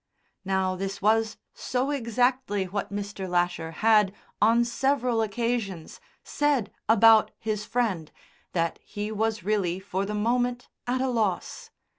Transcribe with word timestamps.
'"Now 0.45 0.75
this 0.75 0.99
was 0.99 1.37
so 1.53 1.91
exactly 1.91 2.65
what 2.65 2.91
Mr. 2.91 3.29
Lasher 3.29 3.69
had, 3.85 4.11
on 4.41 4.65
several 4.65 5.21
occasions, 5.21 6.01
said 6.23 6.71
about 6.89 7.29
his 7.37 7.65
friend 7.65 8.11
that 8.53 8.79
he 8.81 9.11
was 9.11 9.43
really 9.43 9.79
for 9.79 10.03
the 10.07 10.15
moment 10.15 10.69
at 10.87 11.01
a 11.01 11.07
loss. 11.07 11.69